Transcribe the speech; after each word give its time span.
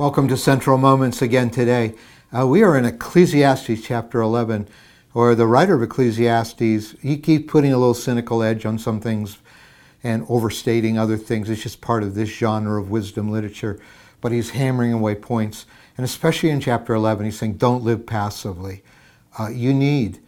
Welcome 0.00 0.28
to 0.28 0.36
Central 0.38 0.78
Moments 0.78 1.20
again 1.20 1.50
today. 1.50 1.92
Uh, 2.34 2.46
we 2.46 2.62
are 2.62 2.74
in 2.74 2.86
Ecclesiastes 2.86 3.82
chapter 3.82 4.22
11, 4.22 4.66
where 5.12 5.34
the 5.34 5.46
writer 5.46 5.74
of 5.74 5.82
Ecclesiastes, 5.82 6.92
he 7.02 7.18
keeps 7.18 7.52
putting 7.52 7.70
a 7.70 7.76
little 7.76 7.92
cynical 7.92 8.42
edge 8.42 8.64
on 8.64 8.78
some 8.78 8.98
things 8.98 9.36
and 10.02 10.24
overstating 10.30 10.96
other 10.96 11.18
things. 11.18 11.50
It's 11.50 11.64
just 11.64 11.82
part 11.82 12.02
of 12.02 12.14
this 12.14 12.30
genre 12.30 12.80
of 12.80 12.88
wisdom 12.88 13.30
literature. 13.30 13.78
But 14.22 14.32
he's 14.32 14.48
hammering 14.48 14.94
away 14.94 15.16
points. 15.16 15.66
And 15.98 16.06
especially 16.06 16.48
in 16.48 16.62
chapter 16.62 16.94
11, 16.94 17.26
he's 17.26 17.38
saying, 17.38 17.58
don't 17.58 17.84
live 17.84 18.06
passively. 18.06 18.82
Uh, 19.38 19.50
you 19.50 19.74
need, 19.74 20.18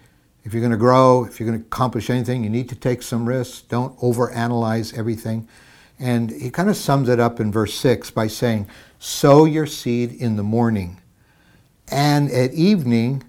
if 0.45 0.53
you're 0.53 0.61
going 0.61 0.73
to 0.73 0.77
grow, 0.77 1.25
if 1.25 1.41
you're 1.41 1.49
going 1.49 1.59
to 1.59 1.67
accomplish 1.67 2.11
anything, 2.11 2.45
you 2.45 2.51
need 2.51 2.69
to 2.69 2.77
take 2.77 3.01
some 3.01 3.27
risks. 3.27 3.63
Don't 3.63 3.99
overanalyze 4.01 4.93
everything. 4.99 5.49
And 5.99 6.31
he 6.31 6.51
kind 6.51 6.69
of 6.69 6.77
sums 6.77 7.09
it 7.09 7.21
up 7.21 7.41
in 7.41 7.53
verse 7.53 7.73
6 7.75 8.11
by 8.11 8.27
saying, 8.27 8.69
Sow 9.05 9.47
your 9.47 9.67
seed 9.67 10.13
in 10.13 10.37
the 10.37 10.45
morning, 10.45 11.01
and 11.89 12.31
at 12.31 12.53
evening 12.53 13.25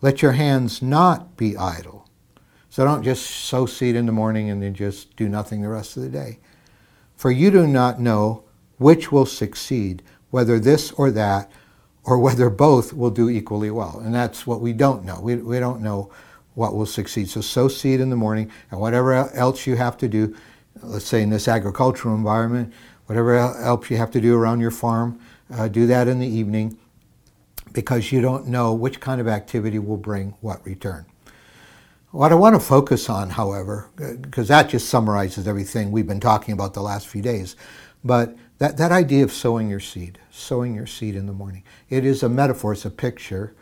let 0.00 0.22
your 0.22 0.32
hands 0.32 0.80
not 0.80 1.36
be 1.36 1.58
idle. 1.58 2.08
So 2.70 2.86
don't 2.86 3.02
just 3.02 3.28
sow 3.28 3.66
seed 3.66 3.96
in 3.96 4.06
the 4.06 4.12
morning 4.12 4.48
and 4.48 4.62
then 4.62 4.72
just 4.72 5.14
do 5.14 5.28
nothing 5.28 5.60
the 5.60 5.68
rest 5.68 5.98
of 5.98 6.04
the 6.04 6.08
day. 6.08 6.38
For 7.16 7.30
you 7.30 7.50
do 7.50 7.66
not 7.66 8.00
know 8.00 8.44
which 8.78 9.12
will 9.12 9.26
succeed, 9.26 10.02
whether 10.30 10.58
this 10.58 10.90
or 10.92 11.10
that, 11.10 11.52
or 12.04 12.18
whether 12.18 12.48
both 12.48 12.94
will 12.94 13.10
do 13.10 13.28
equally 13.28 13.70
well. 13.70 14.00
And 14.02 14.14
that's 14.14 14.46
what 14.46 14.62
we 14.62 14.72
don't 14.72 15.04
know. 15.04 15.20
We, 15.20 15.36
we 15.36 15.58
don't 15.58 15.82
know 15.82 16.10
what 16.54 16.74
will 16.74 16.86
succeed. 16.86 17.28
So 17.28 17.42
sow 17.42 17.68
seed 17.68 18.00
in 18.00 18.08
the 18.08 18.16
morning, 18.16 18.50
and 18.70 18.80
whatever 18.80 19.12
else 19.12 19.66
you 19.66 19.76
have 19.76 19.98
to 19.98 20.08
do, 20.08 20.34
let's 20.82 21.04
say 21.04 21.20
in 21.20 21.28
this 21.28 21.46
agricultural 21.46 22.14
environment, 22.14 22.72
whatever 23.06 23.36
else 23.36 23.90
you 23.90 23.96
have 23.96 24.10
to 24.12 24.20
do 24.20 24.36
around 24.36 24.60
your 24.60 24.70
farm, 24.70 25.20
uh, 25.52 25.68
do 25.68 25.86
that 25.86 26.08
in 26.08 26.18
the 26.18 26.26
evening 26.26 26.76
because 27.72 28.12
you 28.12 28.20
don't 28.20 28.46
know 28.46 28.72
which 28.72 29.00
kind 29.00 29.20
of 29.20 29.28
activity 29.28 29.78
will 29.78 29.96
bring 29.96 30.34
what 30.40 30.64
return. 30.64 31.04
What 32.12 32.30
I 32.30 32.36
want 32.36 32.54
to 32.54 32.60
focus 32.60 33.10
on, 33.10 33.30
however, 33.30 33.90
because 33.96 34.46
that 34.48 34.68
just 34.68 34.88
summarizes 34.88 35.48
everything 35.48 35.90
we've 35.90 36.06
been 36.06 36.20
talking 36.20 36.52
about 36.52 36.72
the 36.72 36.80
last 36.80 37.08
few 37.08 37.20
days, 37.20 37.56
but 38.04 38.36
that, 38.58 38.76
that 38.76 38.92
idea 38.92 39.24
of 39.24 39.32
sowing 39.32 39.68
your 39.68 39.80
seed, 39.80 40.20
sowing 40.30 40.76
your 40.76 40.86
seed 40.86 41.16
in 41.16 41.26
the 41.26 41.32
morning, 41.32 41.64
it 41.90 42.04
is 42.04 42.22
a 42.22 42.28
metaphor, 42.28 42.72
it's 42.72 42.84
a 42.84 42.90
picture 42.90 43.54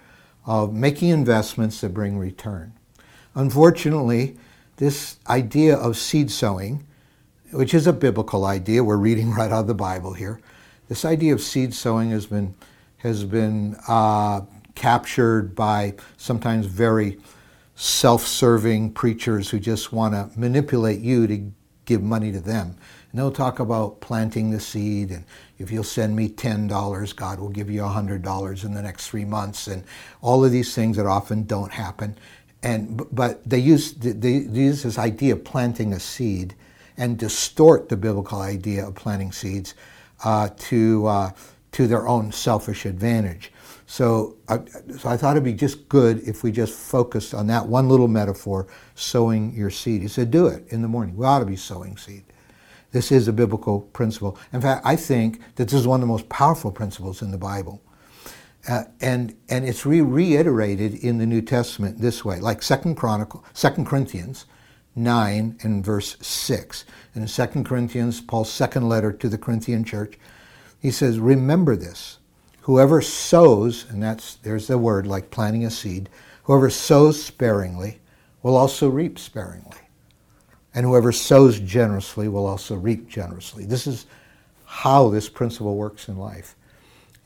of 0.45 0.75
making 0.75 1.09
investments 1.09 1.81
that 1.81 1.95
bring 1.95 2.19
return. 2.19 2.75
Unfortunately, 3.35 4.37
this 4.77 5.17
idea 5.29 5.75
of 5.75 5.97
seed 5.97 6.31
sowing 6.31 6.87
which 7.53 7.75
is 7.75 7.87
a 7.87 7.93
biblical 7.93 8.45
idea. 8.45 8.83
We're 8.83 8.97
reading 8.97 9.31
right 9.35 9.53
out 9.53 9.61
of 9.61 9.67
the 9.67 9.75
Bible 9.75 10.15
here. 10.15 10.41
This 10.89 11.05
idea 11.05 11.33
of 11.33 11.41
seed 11.41 11.75
sowing 11.75 12.11
has 12.11 12.27
been 12.27 12.55
has 12.99 13.25
been 13.25 13.77
uh, 13.89 14.43
captured 14.77 15.57
by 15.57 15.95
sometimes 16.17 16.67
very 16.67 17.19
self-serving 17.75 18.93
preachers 18.93 19.51
who 19.51 19.59
just 19.59 19.93
want 19.93 20.15
to 20.15 20.31
manipulate 20.39 21.01
you 21.01 21.27
to 21.27 21.51
give 21.85 22.01
money 22.01 22.31
to 22.31 22.41
them. 22.41 22.77
And 23.11 23.19
they'll 23.19 23.33
talk 23.33 23.59
about 23.59 24.01
planting 24.01 24.51
the 24.51 24.61
seed, 24.61 25.11
and 25.11 25.25
if 25.59 25.73
you'll 25.73 25.83
send 25.85 26.15
me 26.15 26.29
ten 26.29 26.67
dollars, 26.67 27.13
God 27.13 27.41
will 27.41 27.49
give 27.49 27.71
you 27.71 27.83
hundred 27.85 28.23
dollars 28.23 28.65
in 28.65 28.75
the 28.75 28.83
next 28.83 29.09
three 29.09 29.25
months, 29.25 29.67
and 29.67 29.85
all 30.21 30.45
of 30.45 30.53
these 30.53 30.75
things 30.75 30.97
that 30.97 31.07
often 31.07 31.45
don't 31.45 31.73
happen. 31.73 32.17
And 32.63 33.03
but 33.15 33.43
they 33.49 33.59
use 33.59 33.93
they 33.95 34.33
use 34.33 34.85
this 34.85 34.99
idea 34.99 35.35
of 35.35 35.45
planting 35.45 35.93
a 35.93 36.01
seed 36.01 36.55
and 36.97 37.19
distort 37.19 37.89
the 37.89 37.97
biblical 37.97 38.41
idea 38.41 38.87
of 38.87 38.95
planting 38.95 39.33
seeds 39.33 39.75
uh, 40.25 40.49
to, 40.57 41.07
uh, 41.07 41.31
to 41.73 41.87
their 41.87 42.07
own 42.07 42.33
selfish 42.33 42.87
advantage. 42.87 43.53
So, 43.87 44.37
uh, 44.49 44.59
so 44.99 45.09
I 45.09 45.17
thought 45.17 45.33
it'd 45.33 45.45
be 45.45 45.53
just 45.53 45.89
good 45.89 46.21
if 46.27 46.43
we 46.43 46.51
just 46.51 46.79
focused 46.79 47.35
on 47.35 47.47
that 47.49 47.67
one 47.67 47.89
little 47.89 48.09
metaphor, 48.09 48.67
sowing 48.95 49.53
your 49.55 49.71
seed. 49.71 50.03
He 50.03 50.09
said, 50.09 50.31
do 50.31 50.47
it 50.47 50.65
in 50.69 50.81
the 50.83 50.89
morning. 50.89 51.17
We 51.17 51.27
ought 51.27 51.41
to 51.41 51.45
be 51.45 51.57
sowing 51.57 51.97
seed. 51.97 52.25
This 52.93 53.11
is 53.11 53.27
a 53.27 53.33
biblical 53.33 53.81
principle. 53.81 54.39
In 54.53 54.61
fact, 54.61 54.83
I 54.85 54.97
think 54.97 55.41
that 55.57 55.69
this 55.69 55.81
is 55.81 55.87
one 55.87 56.01
of 56.01 56.03
the 56.03 56.13
most 56.13 56.29
powerful 56.29 56.71
principles 56.71 57.23
in 57.23 57.31
the 57.31 57.39
Bible. 57.39 57.83
Uh, 58.69 58.85
and 59.01 59.35
and 59.49 59.67
it's 59.67 59.85
re- 59.85 60.03
reiterated 60.03 60.95
in 60.95 61.19
the 61.19 61.27
New 61.27 61.43
Testament 61.43 61.99
this 61.99 62.25
way, 62.25 62.39
like 62.39 62.63
Second 62.63 62.95
Chronicle, 62.95 63.45
Second 63.55 63.87
Corinthians, 63.87 64.47
9 64.95 65.59
and 65.63 65.85
verse 65.85 66.17
6. 66.21 66.85
In 67.15 67.27
2 67.27 67.47
Corinthians, 67.65 68.21
Paul's 68.21 68.53
second 68.53 68.89
letter 68.89 69.13
to 69.13 69.29
the 69.29 69.39
Corinthian 69.39 69.85
church, 69.85 70.19
he 70.81 70.91
says, 70.91 71.19
Remember 71.19 71.77
this. 71.77 72.19
Whoever 72.63 73.01
sows, 73.01 73.87
and 73.91 74.03
that's 74.03 74.35
there's 74.37 74.69
the 74.69 74.79
word 74.79 75.07
like 75.07 75.31
planting 75.31 75.65
a 75.65 75.71
seed, 75.71 76.09
whoever 76.45 76.71
sows 76.71 77.23
sparingly 77.23 78.01
will 78.43 78.57
also 78.57 78.89
reap 78.89 79.19
sparingly. 79.19 79.79
And 80.75 80.87
whoever 80.87 81.13
sows 81.13 81.59
generously 81.61 82.29
will 82.29 82.47
also 82.47 82.77
reap 82.77 83.09
generously. 83.09 83.65
This 83.65 83.87
is 83.87 84.07
how 84.65 85.09
this 85.09 85.29
principle 85.29 85.77
works 85.77 86.09
in 86.09 86.17
life. 86.17 86.57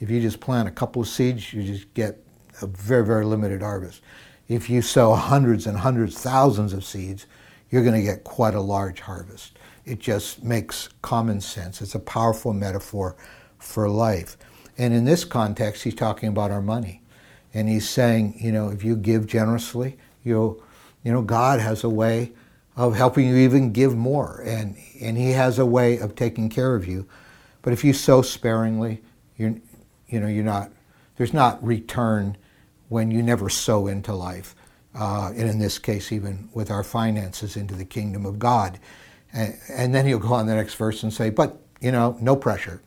If 0.00 0.10
you 0.10 0.20
just 0.20 0.40
plant 0.40 0.68
a 0.68 0.72
couple 0.72 1.00
of 1.02 1.08
seeds, 1.08 1.52
you 1.52 1.62
just 1.62 1.92
get 1.94 2.18
a 2.60 2.66
very, 2.66 3.04
very 3.04 3.24
limited 3.24 3.62
harvest. 3.62 4.02
If 4.48 4.68
you 4.68 4.82
sow 4.82 5.14
hundreds 5.14 5.66
and 5.66 5.78
hundreds, 5.78 6.18
thousands 6.18 6.72
of 6.72 6.84
seeds, 6.84 7.26
you're 7.70 7.82
going 7.82 7.94
to 7.94 8.02
get 8.02 8.24
quite 8.24 8.54
a 8.54 8.60
large 8.60 9.00
harvest. 9.00 9.58
It 9.84 9.98
just 9.98 10.42
makes 10.42 10.88
common 11.02 11.40
sense. 11.40 11.80
It's 11.80 11.94
a 11.94 12.00
powerful 12.00 12.52
metaphor 12.52 13.16
for 13.58 13.88
life. 13.88 14.36
And 14.78 14.92
in 14.92 15.04
this 15.04 15.24
context, 15.24 15.82
he's 15.84 15.94
talking 15.94 16.28
about 16.28 16.50
our 16.50 16.62
money. 16.62 17.02
And 17.54 17.68
he's 17.68 17.88
saying, 17.88 18.36
you 18.38 18.52
know, 18.52 18.68
if 18.68 18.84
you 18.84 18.96
give 18.96 19.26
generously, 19.26 19.96
you'll, 20.24 20.62
you 21.02 21.12
know, 21.12 21.22
God 21.22 21.60
has 21.60 21.84
a 21.84 21.88
way 21.88 22.32
of 22.76 22.94
helping 22.94 23.28
you 23.28 23.36
even 23.36 23.72
give 23.72 23.96
more. 23.96 24.42
And, 24.44 24.76
and 25.00 25.16
he 25.16 25.30
has 25.30 25.58
a 25.58 25.64
way 25.64 25.98
of 25.98 26.14
taking 26.14 26.48
care 26.48 26.74
of 26.74 26.86
you. 26.86 27.06
But 27.62 27.72
if 27.72 27.82
you 27.82 27.92
sow 27.92 28.22
sparingly, 28.22 29.02
you're, 29.36 29.54
you 30.08 30.20
know, 30.20 30.28
you're 30.28 30.44
not, 30.44 30.70
there's 31.16 31.32
not 31.32 31.64
return 31.64 32.36
when 32.88 33.10
you 33.10 33.22
never 33.22 33.48
sow 33.48 33.86
into 33.86 34.14
life 34.14 34.54
uh, 34.96 35.32
and 35.36 35.48
in 35.48 35.58
this 35.58 35.78
case, 35.78 36.10
even 36.10 36.48
with 36.54 36.70
our 36.70 36.82
finances 36.82 37.56
into 37.56 37.74
the 37.74 37.84
kingdom 37.84 38.24
of 38.24 38.38
God. 38.38 38.78
And, 39.32 39.58
and 39.68 39.94
then 39.94 40.06
he'll 40.06 40.18
go 40.18 40.32
on 40.32 40.46
the 40.46 40.54
next 40.54 40.74
verse 40.74 41.02
and 41.02 41.12
say, 41.12 41.30
but, 41.30 41.60
you 41.80 41.92
know, 41.92 42.16
no 42.20 42.34
pressure. 42.34 42.80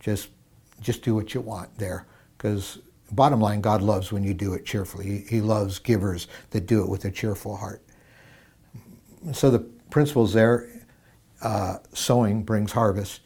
Just, 0.00 0.30
just 0.80 1.02
do 1.02 1.14
what 1.14 1.34
you 1.34 1.40
want 1.42 1.76
there. 1.76 2.06
Because 2.36 2.78
bottom 3.12 3.40
line, 3.40 3.60
God 3.60 3.82
loves 3.82 4.10
when 4.10 4.24
you 4.24 4.32
do 4.32 4.54
it 4.54 4.64
cheerfully. 4.64 5.04
He, 5.04 5.18
he 5.36 5.40
loves 5.40 5.78
givers 5.78 6.28
that 6.50 6.66
do 6.66 6.82
it 6.82 6.88
with 6.88 7.04
a 7.04 7.10
cheerful 7.10 7.56
heart. 7.56 7.82
So 9.32 9.50
the 9.50 9.58
principle's 9.90 10.32
there. 10.32 10.68
Uh, 11.42 11.78
sowing 11.92 12.42
brings 12.42 12.72
harvest. 12.72 13.20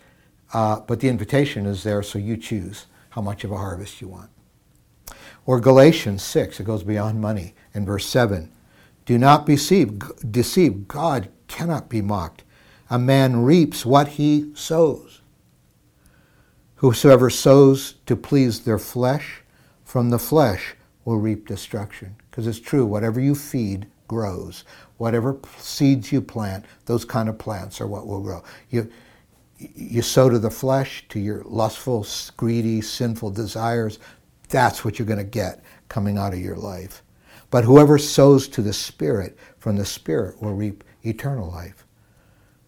Uh, 0.52 0.80
but 0.80 1.00
the 1.00 1.08
invitation 1.08 1.66
is 1.66 1.82
there, 1.82 2.02
so 2.02 2.18
you 2.18 2.36
choose 2.36 2.86
how 3.10 3.20
much 3.20 3.44
of 3.44 3.50
a 3.50 3.56
harvest 3.56 4.00
you 4.00 4.08
want. 4.08 4.30
Or 5.46 5.60
Galatians 5.60 6.22
6, 6.22 6.60
it 6.60 6.64
goes 6.64 6.82
beyond 6.82 7.20
money 7.20 7.54
in 7.74 7.84
verse 7.84 8.06
7. 8.06 8.50
Do 9.04 9.18
not 9.18 9.44
be 9.44 9.54
deceived. 9.54 10.32
Deceive. 10.32 10.88
God 10.88 11.28
cannot 11.48 11.88
be 11.88 12.00
mocked. 12.00 12.44
A 12.88 12.98
man 12.98 13.42
reaps 13.42 13.84
what 13.84 14.08
he 14.08 14.52
sows. 14.54 15.20
Whosoever 16.76 17.30
sows 17.30 17.94
to 18.06 18.16
please 18.16 18.60
their 18.60 18.78
flesh, 18.78 19.42
from 19.84 20.10
the 20.10 20.18
flesh 20.18 20.74
will 21.04 21.18
reap 21.18 21.46
destruction. 21.46 22.16
Because 22.30 22.46
it's 22.46 22.60
true, 22.60 22.86
whatever 22.86 23.20
you 23.20 23.34
feed 23.34 23.86
grows. 24.08 24.64
Whatever 24.96 25.38
seeds 25.58 26.12
you 26.12 26.20
plant, 26.20 26.64
those 26.86 27.04
kind 27.04 27.28
of 27.28 27.38
plants 27.38 27.80
are 27.80 27.86
what 27.86 28.06
will 28.06 28.20
grow. 28.20 28.42
You, 28.70 28.90
you 29.58 30.02
sow 30.02 30.28
to 30.28 30.38
the 30.38 30.50
flesh, 30.50 31.04
to 31.10 31.20
your 31.20 31.42
lustful, 31.44 32.06
greedy, 32.36 32.80
sinful 32.80 33.30
desires, 33.30 33.98
that's 34.54 34.84
what 34.84 35.00
you're 35.00 35.06
going 35.06 35.18
to 35.18 35.24
get 35.24 35.64
coming 35.88 36.16
out 36.16 36.32
of 36.32 36.38
your 36.38 36.54
life. 36.54 37.02
But 37.50 37.64
whoever 37.64 37.98
sows 37.98 38.46
to 38.48 38.62
the 38.62 38.72
Spirit, 38.72 39.36
from 39.58 39.76
the 39.76 39.84
Spirit 39.84 40.40
will 40.40 40.54
reap 40.54 40.84
eternal 41.02 41.50
life. 41.50 41.84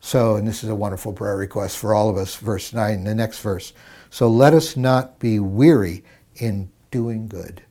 So, 0.01 0.35
and 0.35 0.49
this 0.49 0.65
is 0.65 0.69
a 0.69 0.75
wonderful 0.75 1.13
prayer 1.13 1.37
request 1.37 1.79
for 1.79 1.95
all 1.95 2.09
of 2.09 2.17
us, 2.17 2.35
verse 2.35 2.73
9, 2.73 3.05
the 3.05 3.15
next 3.15 3.39
verse. 3.39 3.73
So 4.11 4.29
let 4.29 4.53
us 4.53 4.77
not 4.77 5.21
be 5.21 5.39
weary 5.39 6.03
in 6.35 6.71
doing 6.91 7.29
good, 7.29 7.63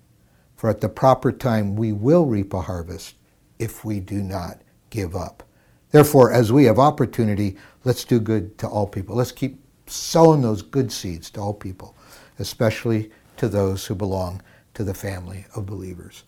for 0.56 0.70
at 0.70 0.80
the 0.80 0.88
proper 0.88 1.34
time 1.34 1.76
we 1.76 1.92
will 1.92 2.26
reap 2.26 2.54
a 2.54 2.62
harvest 2.62 3.16
if 3.60 3.84
we 3.84 4.00
do 4.00 4.22
not 4.24 4.62
give 4.92 5.14
up. 5.14 5.44
Therefore, 5.92 6.32
as 6.32 6.54
we 6.54 6.64
have 6.66 6.80
opportunity, 6.80 7.58
let's 7.84 8.06
do 8.06 8.22
good 8.22 8.58
to 8.60 8.68
all 8.68 8.88
people. 8.88 9.18
Let's 9.18 9.34
keep 9.34 9.60
sowing 9.88 10.42
those 10.42 10.62
good 10.62 10.90
seeds 10.90 11.30
to 11.32 11.42
all 11.42 11.54
people, 11.54 11.98
especially 12.40 13.12
to 13.38 13.48
those 13.48 13.86
who 13.86 13.96
belong 13.96 14.42
to 14.74 14.84
the 14.84 14.94
family 14.94 15.46
of 15.56 15.66
believers. 15.66 16.24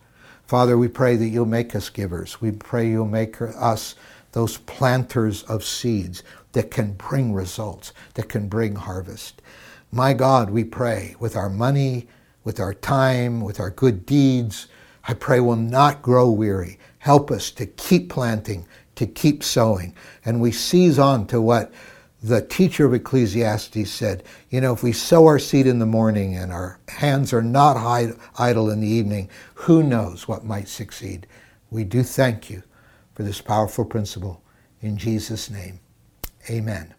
Father, 0.46 0.78
we 0.78 0.88
pray 0.88 1.16
that 1.16 1.28
you'll 1.28 1.46
make 1.46 1.74
us 1.74 1.90
givers. 1.90 2.40
We 2.40 2.52
pray 2.52 2.88
you'll 2.88 3.06
make 3.06 3.40
us 3.40 3.94
those 4.32 4.58
planters 4.58 5.42
of 5.44 5.64
seeds 5.64 6.22
that 6.52 6.70
can 6.70 6.92
bring 6.94 7.34
results, 7.34 7.92
that 8.14 8.28
can 8.28 8.48
bring 8.48 8.74
harvest. 8.74 9.42
My 9.92 10.12
God, 10.12 10.50
we 10.50 10.64
pray 10.64 11.16
with 11.18 11.36
our 11.36 11.50
money, 11.50 12.08
with 12.44 12.60
our 12.60 12.74
time, 12.74 13.40
with 13.40 13.60
our 13.60 13.70
good 13.70 14.06
deeds, 14.06 14.68
I 15.08 15.14
pray 15.14 15.40
we'll 15.40 15.56
not 15.56 16.02
grow 16.02 16.30
weary. 16.30 16.78
Help 16.98 17.30
us 17.30 17.50
to 17.52 17.64
keep 17.64 18.10
planting, 18.10 18.66
to 18.96 19.06
keep 19.06 19.42
sowing. 19.42 19.94
And 20.22 20.40
we 20.40 20.52
seize 20.52 20.98
on 20.98 21.26
to 21.28 21.40
what 21.40 21.72
the 22.22 22.42
teacher 22.42 22.84
of 22.84 22.94
Ecclesiastes 22.94 23.90
said. 23.90 24.24
You 24.50 24.60
know, 24.60 24.72
if 24.72 24.82
we 24.82 24.92
sow 24.92 25.26
our 25.26 25.38
seed 25.38 25.66
in 25.66 25.78
the 25.78 25.86
morning 25.86 26.34
and 26.34 26.52
our 26.52 26.80
hands 26.88 27.32
are 27.32 27.42
not 27.42 27.76
idle 28.38 28.70
in 28.70 28.80
the 28.80 28.88
evening, 28.88 29.28
who 29.54 29.82
knows 29.82 30.26
what 30.26 30.44
might 30.44 30.68
succeed? 30.68 31.26
We 31.70 31.84
do 31.84 32.02
thank 32.02 32.50
you 32.50 32.62
for 33.14 33.22
this 33.22 33.40
powerful 33.40 33.84
principle. 33.84 34.42
In 34.80 34.96
Jesus' 34.96 35.50
name, 35.50 35.80
amen. 36.48 36.94